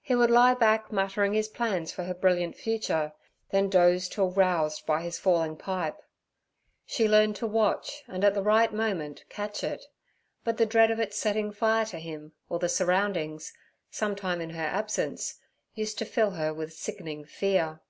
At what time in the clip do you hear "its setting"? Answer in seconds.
11.00-11.50